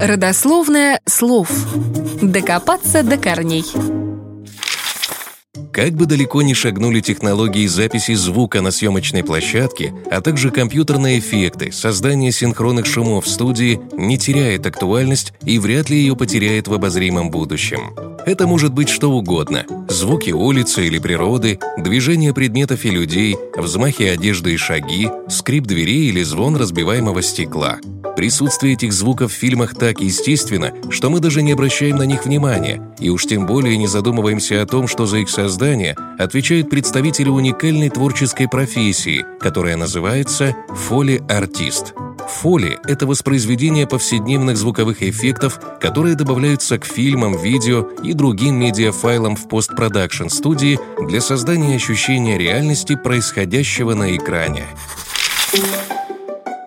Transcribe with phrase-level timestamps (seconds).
[0.00, 1.50] Родословное слов.
[2.22, 3.64] Докопаться до корней.
[5.72, 11.70] Как бы далеко ни шагнули технологии записи звука на съемочной площадке, а также компьютерные эффекты,
[11.70, 17.30] создание синхронных шумов в студии не теряет актуальность и вряд ли ее потеряет в обозримом
[17.30, 17.94] будущем.
[18.26, 19.64] Это может быть что угодно.
[19.88, 26.22] Звуки улицы или природы, движение предметов и людей, взмахи одежды и шаги, скрип дверей или
[26.22, 27.78] звон разбиваемого стекла.
[28.16, 32.82] Присутствие этих звуков в фильмах так естественно, что мы даже не обращаем на них внимания,
[32.98, 37.88] и уж тем более не задумываемся о том, что за их создание отвечают представители уникальной
[37.88, 41.94] творческой профессии, которая называется фоли-артист.
[42.28, 49.48] Фоли– это воспроизведение повседневных звуковых эффектов, которые добавляются к фильмам, видео и другим медиафайлам в
[49.48, 54.66] постпродакшн студии для создания ощущения реальности происходящего на экране.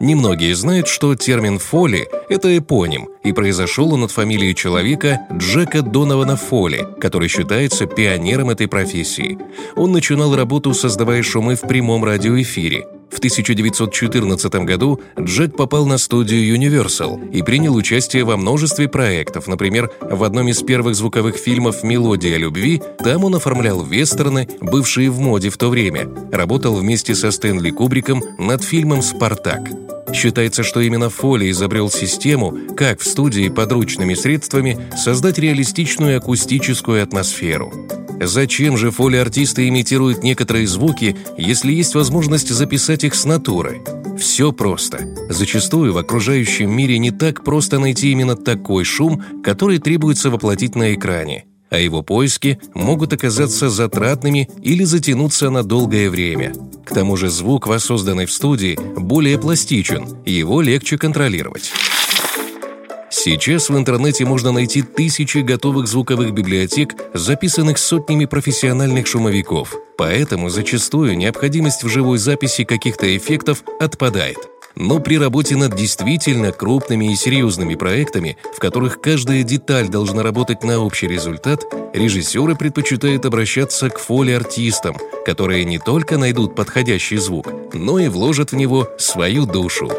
[0.00, 6.36] Немногие знают, что термин «фоли»— это эпоним, и произошел он от фамилии человека Джека Донована
[6.36, 9.38] Фоли, который считается пионером этой профессии.
[9.76, 12.86] Он начинал работу, создавая шумы в прямом радиоэфире.
[13.14, 19.46] В 1914 году Джек попал на студию Universal и принял участие во множестве проектов.
[19.46, 25.20] Например, в одном из первых звуковых фильмов «Мелодия любви» там он оформлял вестерны, бывшие в
[25.20, 26.08] моде в то время.
[26.32, 29.83] Работал вместе со Стэнли Кубриком над фильмом «Спартак».
[30.14, 37.72] Считается, что именно Фоли изобрел систему, как в студии подручными средствами создать реалистичную акустическую атмосферу.
[38.20, 43.82] Зачем же фоли-артисты имитируют некоторые звуки, если есть возможность записать их с натуры?
[44.16, 45.00] Все просто.
[45.28, 50.94] Зачастую в окружающем мире не так просто найти именно такой шум, который требуется воплотить на
[50.94, 56.54] экране а его поиски могут оказаться затратными или затянуться на долгое время.
[56.84, 61.72] К тому же звук, воссозданный в студии, более пластичен, его легче контролировать.
[63.10, 69.74] Сейчас в интернете можно найти тысячи готовых звуковых библиотек, записанных сотнями профессиональных шумовиков.
[69.98, 74.36] Поэтому зачастую необходимость в живой записи каких-то эффектов отпадает–
[74.76, 80.64] но при работе над действительно крупными и серьезными проектами, в которых каждая деталь должна работать
[80.64, 87.98] на общий результат, режиссеры предпочитают обращаться к фоли-артистам, которые не только найдут подходящий звук, но
[87.98, 89.90] и вложат в него свою душу.